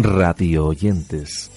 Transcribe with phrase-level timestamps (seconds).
[0.00, 1.50] Radio oyentes.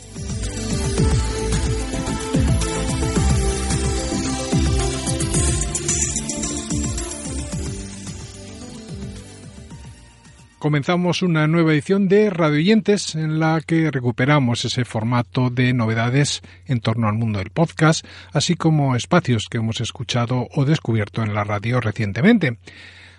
[10.57, 16.41] Comenzamos una nueva edición de Radio Oyentes en la que recuperamos ese formato de novedades
[16.65, 18.03] en torno al mundo del podcast,
[18.33, 22.57] así como espacios que hemos escuchado o descubierto en la radio recientemente.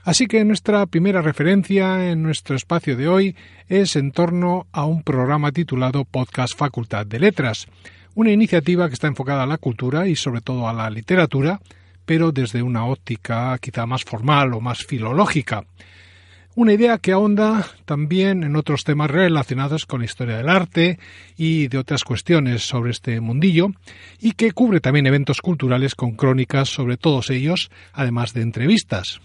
[0.05, 3.37] Así que nuestra primera referencia en nuestro espacio de hoy
[3.69, 7.69] es en torno a un programa titulado Podcast Facultad de Letras,
[8.17, 11.61] una iniciativa que está enfocada a la cultura y sobre todo a la literatura,
[12.05, 15.65] pero desde una óptica quizá más formal o más filológica.
[16.57, 20.99] Una idea que ahonda también en otros temas relacionados con la historia del arte
[21.37, 23.69] y de otras cuestiones sobre este mundillo,
[24.19, 29.21] y que cubre también eventos culturales con crónicas sobre todos ellos, además de entrevistas.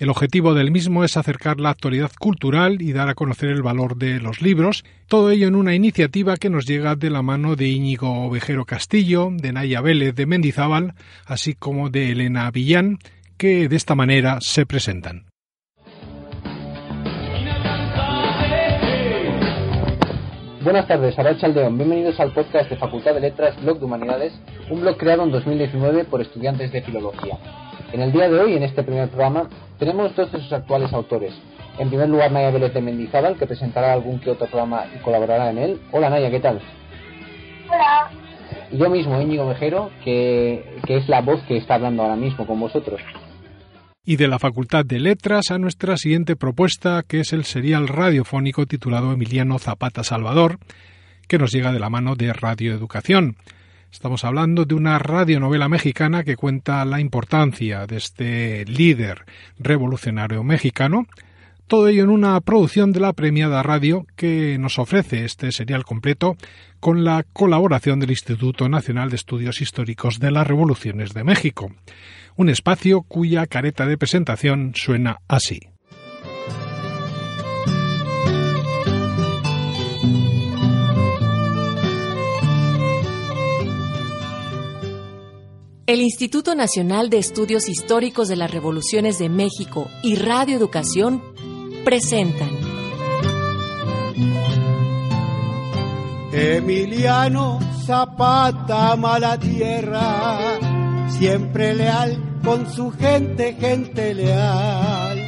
[0.00, 3.96] El objetivo del mismo es acercar la actualidad cultural y dar a conocer el valor
[3.96, 7.68] de los libros, todo ello en una iniciativa que nos llega de la mano de
[7.68, 10.94] Íñigo Ovejero Castillo, de Naya Vélez de Mendizábal,
[11.26, 12.96] así como de Elena Villán,
[13.36, 15.26] que de esta manera se presentan.
[20.64, 21.76] Buenas tardes, Aracha Aldeón.
[21.76, 24.32] Bienvenidos al podcast de Facultad de Letras, Blog de Humanidades,
[24.70, 27.38] un blog creado en 2019 por estudiantes de Filología.
[27.92, 31.34] En el día de hoy, en este primer programa, tenemos dos de sus actuales autores.
[31.78, 35.50] En primer lugar, Naya Vélez de Mendizábal, que presentará algún que otro programa y colaborará
[35.50, 35.80] en él.
[35.90, 36.60] Hola Naya, ¿qué tal?
[37.68, 38.10] Hola.
[38.70, 42.46] Y yo mismo, Íñigo Vejero, que, que es la voz que está hablando ahora mismo
[42.46, 43.00] con vosotros
[44.10, 48.66] y de la Facultad de Letras a nuestra siguiente propuesta, que es el serial radiofónico
[48.66, 50.58] titulado Emiliano Zapata Salvador,
[51.28, 53.36] que nos llega de la mano de Radio Educación.
[53.92, 59.24] Estamos hablando de una radionovela mexicana que cuenta la importancia de este líder
[59.58, 61.06] revolucionario mexicano,
[61.66, 66.36] todo ello en una producción de la premiada radio que nos ofrece este serial completo
[66.80, 71.70] con la colaboración del Instituto Nacional de Estudios Históricos de las Revoluciones de México
[72.36, 75.69] un espacio cuya careta de presentación suena así.
[85.90, 91.20] El Instituto Nacional de Estudios Históricos de las Revoluciones de México y Radio Educación
[91.84, 92.48] presentan
[96.32, 100.60] Emiliano Zapata Mala Tierra,
[101.08, 105.18] siempre leal con su gente, gente leal.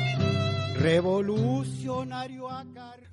[0.78, 2.48] Revolucionario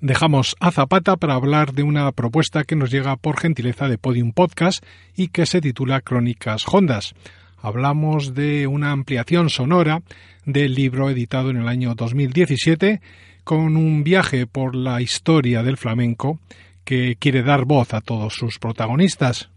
[0.02, 4.32] Dejamos a Zapata para hablar de una propuesta que nos llega por gentileza de Podium
[4.32, 4.82] Podcast
[5.16, 7.14] y que se titula Crónicas Hondas.
[7.62, 10.02] Hablamos de una ampliación sonora
[10.46, 13.02] del libro editado en el año 2017
[13.44, 16.40] con un viaje por la historia del flamenco
[16.86, 19.50] que quiere dar voz a todos sus protagonistas.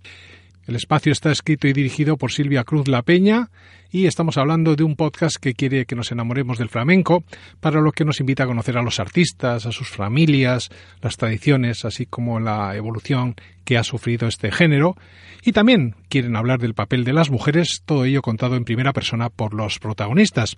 [0.67, 3.51] El espacio está escrito y dirigido por Silvia Cruz La Peña
[3.91, 7.25] y estamos hablando de un podcast que quiere que nos enamoremos del flamenco,
[7.61, 10.71] para lo que nos invita a conocer a los artistas, a sus familias,
[11.03, 13.35] las tradiciones, así como la evolución
[13.65, 14.97] que ha sufrido este género,
[15.45, 19.29] y también quieren hablar del papel de las mujeres, todo ello contado en primera persona
[19.29, 20.57] por los protagonistas.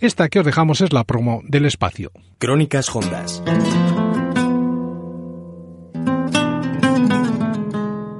[0.00, 2.10] Esta que os dejamos es la promo del espacio.
[2.38, 3.42] Crónicas Hondas.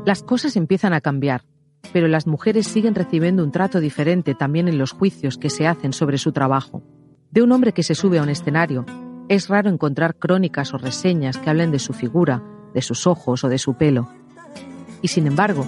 [0.06, 1.42] Las cosas empiezan a cambiar
[1.92, 5.92] pero las mujeres siguen recibiendo un trato diferente también en los juicios que se hacen
[5.92, 6.82] sobre su trabajo.
[7.30, 8.84] De un hombre que se sube a un escenario,
[9.28, 12.42] es raro encontrar crónicas o reseñas que hablen de su figura,
[12.74, 14.08] de sus ojos o de su pelo.
[15.02, 15.66] Y sin embargo,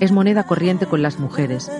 [0.00, 1.70] es moneda corriente con las mujeres.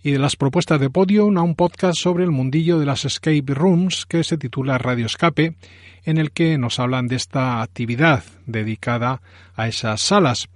[0.00, 3.42] Y de las propuestas de Podium a un podcast sobre el mundillo de las escape
[3.48, 5.56] rooms que se titula Radio Escape
[6.04, 9.20] en el que nos hablan de esta actividad dedicada
[9.54, 10.48] a esas salas.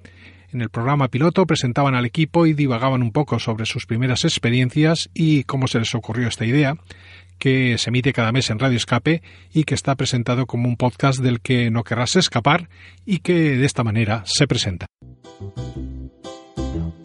[0.53, 5.11] En el programa piloto presentaban al equipo y divagaban un poco sobre sus primeras experiencias
[5.13, 6.77] y cómo se les ocurrió esta idea,
[7.39, 9.23] que se emite cada mes en Radio Escape
[9.53, 12.69] y que está presentado como un podcast del que no querrás escapar
[13.05, 14.87] y que de esta manera se presenta.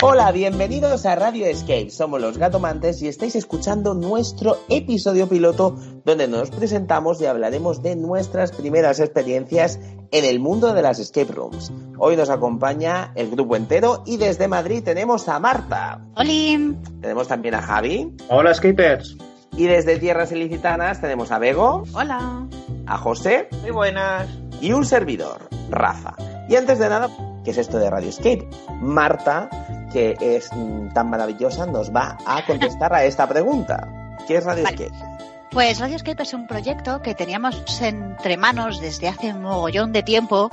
[0.09, 1.89] Hola, bienvenidos a Radio Escape.
[1.89, 5.75] Somos los Gatomantes y estáis escuchando nuestro episodio piloto
[6.06, 9.81] donde nos presentamos y hablaremos de nuestras primeras experiencias
[10.12, 11.74] en el mundo de las escape rooms.
[12.00, 16.00] Hoy nos acompaña el grupo entero y desde Madrid tenemos a Marta.
[16.15, 16.74] Hola.
[17.01, 18.15] Tenemos también a Javi.
[18.30, 19.18] Hola, escapers.
[19.57, 21.83] Y desde Tierras Ilicitanas tenemos a Bego.
[21.94, 22.48] Hola.
[22.86, 23.50] A José.
[23.62, 24.30] Muy buenas.
[24.62, 26.15] Y un servidor, Rafa.
[26.48, 27.10] Y antes de nada,
[27.44, 28.48] ¿qué es esto de Radio Escape?
[28.80, 29.50] Marta,
[29.92, 34.16] que es mm, tan maravillosa, nos va a contestar a esta pregunta.
[34.28, 34.86] ¿Qué es Radio Vale.
[34.86, 35.18] Escape?
[35.51, 40.04] Pues Radio Escape es un proyecto que teníamos entre manos desde hace un mogollón de
[40.04, 40.50] tiempo,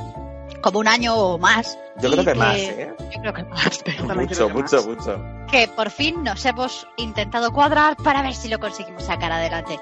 [0.62, 1.76] como un año o más.
[2.00, 2.94] Yo creo que más, ¿eh?
[3.12, 4.86] Yo creo que más, pero Mucho, creo que mucho, más.
[4.86, 5.22] mucho.
[5.50, 9.78] que por fin nos hemos intentado cuadrar para ver si lo conseguimos sacar adelante.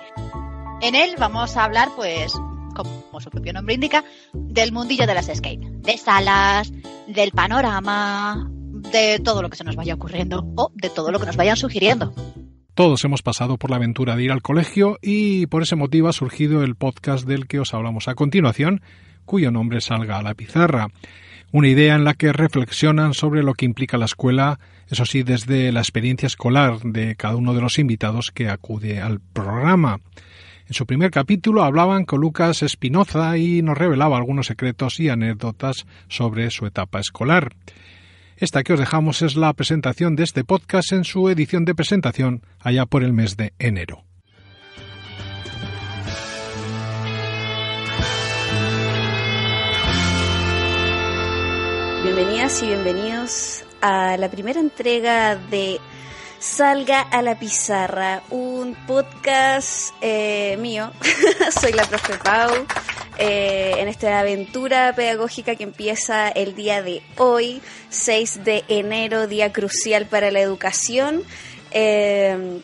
[0.80, 2.32] En él vamos a hablar, pues,
[2.74, 4.02] como su propio nombre indica,
[4.32, 6.72] del mundillo de las escape, de salas,
[7.06, 8.50] del panorama,
[8.90, 11.56] de todo lo que se nos vaya ocurriendo o de todo lo que nos vayan
[11.56, 12.12] sugiriendo.
[12.74, 16.12] Todos hemos pasado por la aventura de ir al colegio y por ese motivo ha
[16.12, 18.80] surgido el podcast del que os hablamos a continuación,
[19.26, 20.88] cuyo nombre salga a la pizarra.
[21.52, 24.58] Una idea en la que reflexionan sobre lo que implica la escuela,
[24.88, 29.20] eso sí, desde la experiencia escolar de cada uno de los invitados que acude al
[29.20, 30.00] programa.
[30.66, 35.84] En su primer capítulo hablaban con Lucas Espinoza y nos revelaba algunos secretos y anécdotas
[36.08, 37.54] sobre su etapa escolar.
[38.42, 42.44] Esta que os dejamos es la presentación de este podcast en su edición de presentación
[42.58, 44.02] allá por el mes de enero.
[52.02, 55.78] Bienvenidas y bienvenidos a la primera entrega de
[56.40, 60.90] Salga a la Pizarra, un podcast eh, mío.
[61.60, 62.50] Soy la profe Pau.
[63.24, 69.52] Eh, en esta aventura pedagógica que empieza el día de hoy, 6 de enero, día
[69.52, 71.22] crucial para la educación.
[71.70, 72.60] Eh,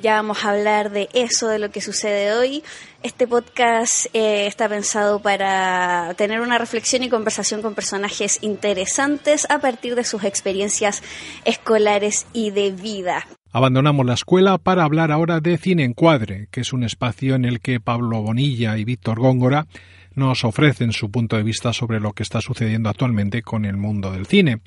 [0.00, 2.64] ya vamos a hablar de eso, de lo que sucede hoy.
[3.04, 9.60] Este podcast eh, está pensado para tener una reflexión y conversación con personajes interesantes a
[9.60, 11.04] partir de sus experiencias
[11.44, 13.24] escolares y de vida.
[13.56, 17.60] Abandonamos la escuela para hablar ahora de Cine Encuadre, que es un espacio en el
[17.60, 19.68] que Pablo Bonilla y Víctor Góngora
[20.16, 24.10] nos ofrecen su punto de vista sobre lo que está sucediendo actualmente con el mundo
[24.10, 24.58] del cine.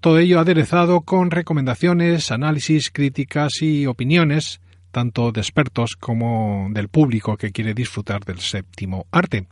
[0.00, 4.60] Todo ello aderezado con recomendaciones, análisis, críticas y opiniones,
[4.92, 9.48] tanto de expertos como del público que quiere disfrutar del séptimo arte.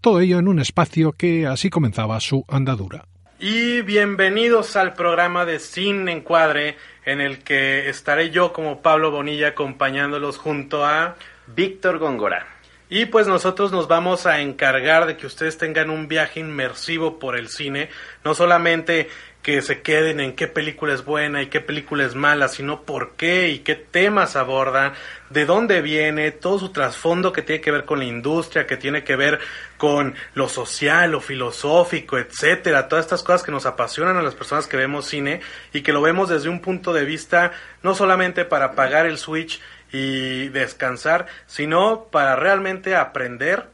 [0.00, 3.06] Todo ello en un espacio que así comenzaba su andadura.
[3.44, 9.48] Y bienvenidos al programa de Sin Encuadre, en el que estaré yo como Pablo Bonilla
[9.48, 11.16] acompañándolos junto a
[11.46, 12.46] Víctor Góngora.
[12.88, 17.38] Y pues nosotros nos vamos a encargar de que ustedes tengan un viaje inmersivo por
[17.38, 17.88] el cine,
[18.22, 19.08] no solamente
[19.42, 23.16] que se queden en qué película es buena y qué película es mala, sino por
[23.16, 24.92] qué y qué temas abordan,
[25.30, 29.02] de dónde viene, todo su trasfondo que tiene que ver con la industria, que tiene
[29.02, 29.40] que ver
[29.78, 34.68] con lo social, lo filosófico, etcétera, todas estas cosas que nos apasionan a las personas
[34.68, 35.40] que vemos cine
[35.72, 37.52] y que lo vemos desde un punto de vista
[37.82, 39.60] no solamente para apagar el switch
[39.92, 43.66] y descansar, sino para realmente aprender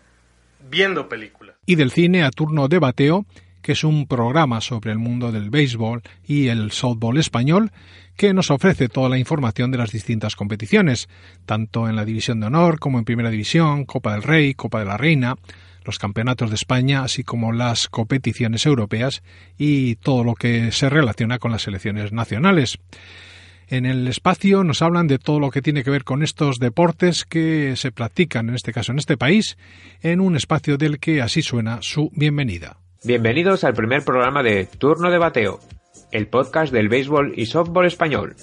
[0.71, 1.56] viendo películas.
[1.67, 3.26] Y del cine a turno de bateo,
[3.62, 7.73] que es un programa sobre el mundo del béisbol y el softball español,
[8.16, 11.09] que nos ofrece toda la información de las distintas competiciones,
[11.47, 14.87] tanto en la División de Honor como en Primera División, Copa del Rey, Copa de
[14.87, 15.37] la Reina,
[15.85, 19.23] los campeonatos de España, así como las competiciones europeas
[19.56, 22.78] y todo lo que se relaciona con las selecciones nacionales.
[23.68, 27.25] En el espacio nos hablan de todo lo que tiene que ver con estos deportes
[27.25, 29.59] que se practican, en este caso en este país,
[30.00, 32.78] en un espacio del que así suena su bienvenida.
[33.05, 35.61] Bienvenidos al primer programa de Turno de Bateo,
[36.11, 38.35] el podcast del béisbol y softball español.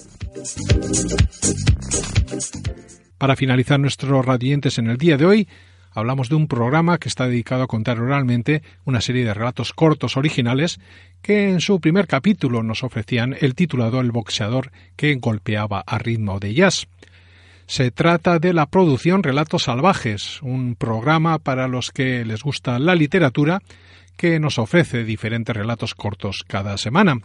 [3.18, 5.48] Para finalizar nuestros radiantes en el día de hoy,
[5.92, 10.16] hablamos de un programa que está dedicado a contar oralmente una serie de relatos cortos
[10.16, 10.80] originales
[11.20, 16.40] que en su primer capítulo nos ofrecían el titulado El boxeador que golpeaba a ritmo
[16.40, 16.88] de jazz.
[17.66, 22.94] Se trata de la producción Relatos Salvajes, un programa para los que les gusta la
[22.94, 23.60] literatura
[24.16, 27.18] que nos ofrece diferentes relatos cortos cada semana.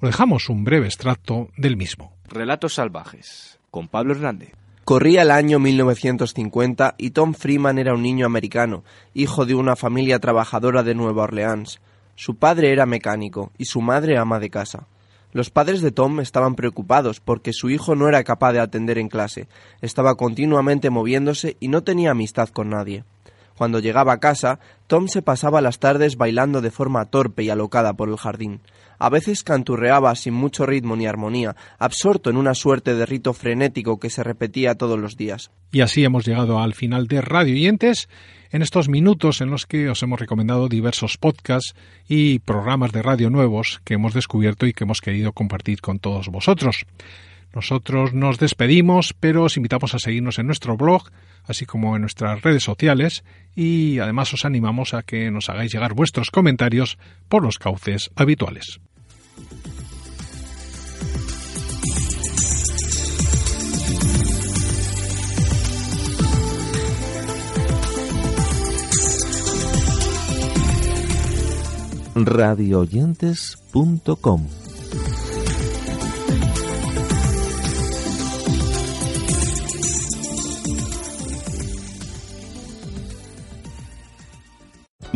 [0.00, 2.14] Os dejamos un breve extracto del mismo.
[2.28, 4.52] Relatos salvajes, con Pablo Hernández.
[4.84, 8.82] Corría el año 1950 y Tom Freeman era un niño americano,
[9.14, 11.80] hijo de una familia trabajadora de Nueva Orleans.
[12.16, 14.86] Su padre era mecánico y su madre ama de casa.
[15.32, 19.08] Los padres de Tom estaban preocupados porque su hijo no era capaz de atender en
[19.08, 19.46] clase,
[19.80, 23.04] estaba continuamente moviéndose y no tenía amistad con nadie.
[23.60, 27.92] Cuando llegaba a casa, Tom se pasaba las tardes bailando de forma torpe y alocada
[27.92, 28.62] por el jardín.
[28.98, 34.00] A veces canturreaba sin mucho ritmo ni armonía, absorto en una suerte de rito frenético
[34.00, 35.50] que se repetía todos los días.
[35.72, 38.08] Y así hemos llegado al final de Radio Oyentes,
[38.50, 41.74] en estos minutos en los que os hemos recomendado diversos podcasts
[42.08, 46.28] y programas de radio nuevos que hemos descubierto y que hemos querido compartir con todos
[46.28, 46.86] vosotros.
[47.54, 51.10] Nosotros nos despedimos, pero os invitamos a seguirnos en nuestro blog,
[51.44, 53.24] así como en nuestras redes sociales,
[53.56, 58.80] y además os animamos a que nos hagáis llegar vuestros comentarios por los cauces habituales.
[72.14, 74.69] radioyentes.com